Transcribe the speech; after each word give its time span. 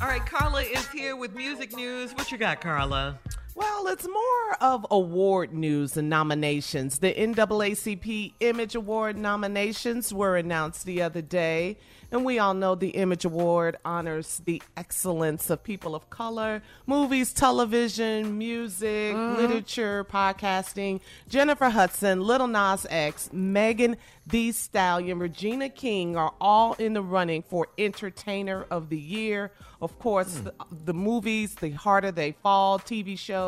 All 0.00 0.08
right, 0.08 0.24
Carla 0.26 0.62
is 0.62 0.86
here 0.88 1.14
with 1.16 1.34
music 1.34 1.74
news. 1.76 2.12
What 2.14 2.32
you 2.32 2.36
got, 2.36 2.60
Carla? 2.60 3.18
Well, 3.56 3.86
it's 3.86 4.08
more 4.08 4.56
of 4.60 4.84
award 4.90 5.52
news 5.52 5.96
and 5.96 6.10
nominations. 6.10 6.98
The 6.98 7.14
NAACP 7.14 8.32
Image 8.40 8.74
Award 8.74 9.16
nominations 9.16 10.12
were 10.12 10.36
announced 10.36 10.84
the 10.84 11.02
other 11.02 11.22
day, 11.22 11.76
and 12.10 12.24
we 12.24 12.40
all 12.40 12.54
know 12.54 12.74
the 12.74 12.90
Image 12.90 13.24
Award 13.24 13.76
honors 13.84 14.42
the 14.44 14.60
excellence 14.76 15.50
of 15.50 15.62
people 15.62 15.94
of 15.94 16.10
color, 16.10 16.62
movies, 16.86 17.32
television, 17.32 18.36
music, 18.36 19.14
mm-hmm. 19.14 19.40
literature, 19.40 20.04
podcasting. 20.04 21.00
Jennifer 21.28 21.70
Hudson, 21.70 22.22
Lil 22.22 22.48
Nas 22.48 22.88
X, 22.90 23.32
Megan 23.32 23.96
Thee 24.26 24.52
Stallion, 24.52 25.18
Regina 25.18 25.68
King 25.68 26.16
are 26.16 26.32
all 26.40 26.72
in 26.74 26.94
the 26.94 27.02
running 27.02 27.42
for 27.42 27.68
Entertainer 27.78 28.64
of 28.70 28.88
the 28.88 28.98
Year. 28.98 29.52
Of 29.82 29.98
course, 29.98 30.38
hmm. 30.38 30.44
the, 30.44 30.54
the 30.86 30.94
movies, 30.94 31.56
The 31.56 31.72
Harder 31.72 32.10
They 32.10 32.32
Fall 32.32 32.78
TV 32.78 33.18
show, 33.18 33.43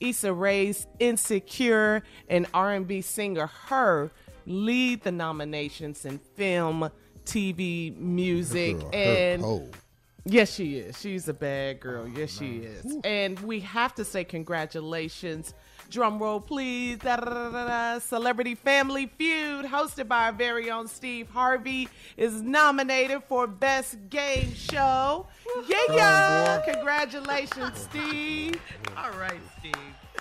Issa 0.00 0.32
Rae's 0.32 0.86
Insecure, 0.98 2.02
and 2.28 2.46
R&B 2.54 3.00
singer 3.02 3.50
H.E.R. 3.66 4.10
lead 4.46 5.02
the 5.02 5.12
nominations 5.12 6.04
in 6.04 6.18
film, 6.18 6.90
TV, 7.24 7.96
music, 7.96 8.78
Girl, 8.78 8.86
her 8.86 8.94
and 8.94 9.42
pole. 9.42 9.70
Yes, 10.24 10.52
she 10.52 10.76
is. 10.76 11.00
She's 11.00 11.26
a 11.28 11.32
bad 11.32 11.80
girl. 11.80 12.04
Oh, 12.04 12.18
yes, 12.18 12.36
she 12.36 12.58
is. 12.58 12.96
And 13.04 13.38
we 13.40 13.60
have 13.60 13.94
to 13.94 14.04
say 14.04 14.24
congratulations. 14.24 15.54
Drum 15.90 16.18
roll, 16.18 16.40
please. 16.40 16.98
Da, 16.98 17.16
da, 17.16 17.50
da. 17.50 17.98
Celebrity 17.98 18.54
Family 18.54 19.06
Feud, 19.06 19.64
hosted 19.64 20.06
by 20.06 20.26
our 20.26 20.32
very 20.32 20.70
own 20.70 20.86
Steve 20.86 21.30
Harvey, 21.30 21.88
is 22.18 22.42
nominated 22.42 23.22
for 23.26 23.46
Best 23.46 23.96
Game 24.10 24.52
Show. 24.54 25.26
Yeah, 25.66 25.78
yeah. 25.88 26.62
Congratulations, 26.62 27.78
Steve. 27.78 28.60
All 28.98 29.12
right, 29.12 29.40
Steve. 29.58 29.72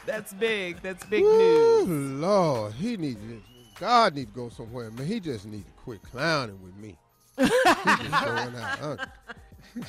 That's 0.06 0.32
big. 0.34 0.82
That's 0.82 1.06
big 1.08 1.24
Ooh, 1.26 1.86
news. 1.86 2.22
Lord, 2.22 2.74
he 2.76 2.96
needs 2.96 3.20
to, 3.20 3.42
God 3.78 4.16
need 4.16 4.28
to 4.28 4.34
go 4.34 4.48
somewhere, 4.48 4.90
man. 4.90 5.06
He 5.06 5.20
just 5.20 5.46
needs 5.46 5.66
to 5.66 5.72
quit 5.84 6.02
clowning 6.02 6.62
with 6.64 6.78
me. 6.78 6.98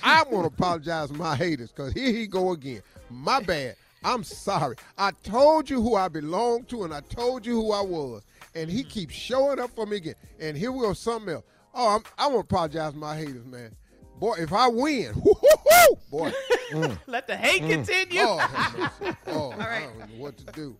I 0.02 0.22
want 0.24 0.44
to 0.44 0.54
apologize 0.54 1.08
to 1.08 1.14
my 1.14 1.36
haters 1.36 1.70
because 1.70 1.92
here 1.92 2.12
he 2.12 2.26
go 2.26 2.52
again. 2.52 2.82
My 3.10 3.40
bad. 3.40 3.76
I'm 4.04 4.22
sorry. 4.22 4.76
I 4.96 5.10
told 5.22 5.68
you 5.68 5.82
who 5.82 5.96
I 5.96 6.08
belong 6.08 6.64
to 6.64 6.84
and 6.84 6.94
I 6.94 7.00
told 7.00 7.44
you 7.44 7.54
who 7.54 7.72
I 7.72 7.80
was. 7.80 8.22
And 8.54 8.70
he 8.70 8.82
keeps 8.82 9.14
showing 9.14 9.58
up 9.58 9.70
for 9.74 9.86
me 9.86 9.96
again. 9.96 10.14
And 10.40 10.56
here 10.56 10.72
we 10.72 10.80
go, 10.80 10.92
something 10.92 11.34
else. 11.34 11.44
Oh, 11.74 11.96
I'm, 11.96 12.02
I 12.18 12.26
want 12.26 12.48
to 12.48 12.54
apologize 12.54 12.92
to 12.92 12.98
my 12.98 13.16
haters, 13.16 13.44
man. 13.44 13.74
Boy, 14.18 14.34
if 14.38 14.52
I 14.52 14.68
win, 14.68 15.12
boy. 16.10 16.32
mm, 16.72 16.98
Let 17.06 17.28
the 17.28 17.36
hate 17.36 17.62
mm. 17.62 17.70
continue. 17.70 18.24
Lord 18.24 18.40
have. 18.40 19.16
Oh, 19.28 19.50
right. 19.58 19.60
I 19.60 19.80
don't 19.82 19.98
know 19.98 20.06
what 20.16 20.36
to 20.38 20.44
do. 20.52 20.76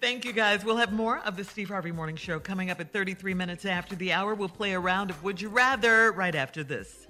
Thank 0.00 0.24
you, 0.24 0.32
guys. 0.32 0.64
We'll 0.64 0.76
have 0.76 0.92
more 0.92 1.18
of 1.18 1.36
the 1.36 1.44
Steve 1.44 1.68
Harvey 1.68 1.92
Morning 1.92 2.16
Show 2.16 2.38
coming 2.38 2.70
up 2.70 2.80
at 2.80 2.92
33 2.92 3.34
minutes 3.34 3.64
after 3.66 3.94
the 3.94 4.12
hour. 4.12 4.34
We'll 4.34 4.48
play 4.48 4.72
a 4.72 4.80
round 4.80 5.10
of 5.10 5.22
Would 5.24 5.40
You 5.40 5.48
Rather 5.48 6.12
right 6.12 6.34
after 6.34 6.62
this. 6.64 7.06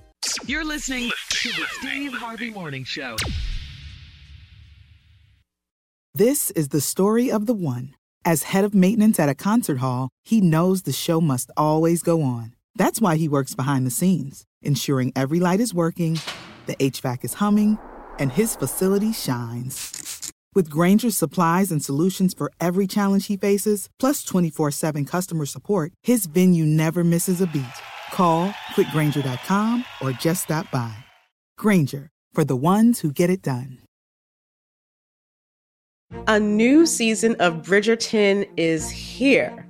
You're 0.46 0.64
listening 0.64 1.10
to 1.30 1.48
the 1.48 1.64
Steve 1.78 2.12
Harvey 2.12 2.50
Morning 2.50 2.84
Show. 2.84 3.16
This 6.14 6.50
is 6.50 6.68
the 6.68 6.80
story 6.80 7.30
of 7.30 7.46
the 7.46 7.54
one. 7.54 7.94
As 8.22 8.42
head 8.42 8.64
of 8.64 8.74
maintenance 8.74 9.18
at 9.18 9.30
a 9.30 9.34
concert 9.34 9.78
hall, 9.78 10.10
he 10.22 10.42
knows 10.42 10.82
the 10.82 10.92
show 10.92 11.22
must 11.22 11.50
always 11.56 12.02
go 12.02 12.20
on. 12.20 12.54
That's 12.74 13.00
why 13.00 13.16
he 13.16 13.28
works 13.28 13.54
behind 13.54 13.86
the 13.86 13.90
scenes, 13.90 14.44
ensuring 14.60 15.12
every 15.16 15.40
light 15.40 15.60
is 15.60 15.72
working, 15.72 16.20
the 16.66 16.76
HVAC 16.76 17.24
is 17.24 17.34
humming, 17.34 17.78
and 18.18 18.30
his 18.30 18.56
facility 18.56 19.14
shines. 19.14 20.32
With 20.54 20.68
Grainger's 20.68 21.16
supplies 21.16 21.72
and 21.72 21.82
solutions 21.82 22.34
for 22.34 22.52
every 22.60 22.86
challenge 22.86 23.28
he 23.28 23.38
faces, 23.38 23.88
plus 23.98 24.22
24 24.22 24.70
7 24.70 25.06
customer 25.06 25.46
support, 25.46 25.92
his 26.02 26.26
venue 26.26 26.66
never 26.66 27.04
misses 27.04 27.40
a 27.40 27.46
beat. 27.46 27.64
Call 28.12 28.50
quickgranger.com 28.74 29.84
or 30.00 30.12
just 30.12 30.44
stop 30.44 30.70
by. 30.70 30.94
Grainger, 31.58 32.10
for 32.32 32.44
the 32.44 32.56
ones 32.56 33.00
who 33.00 33.12
get 33.12 33.30
it 33.30 33.42
done. 33.42 33.78
A 36.26 36.40
new 36.40 36.86
season 36.86 37.36
of 37.38 37.62
Bridgerton 37.62 38.48
is 38.56 38.90
here. 38.90 39.69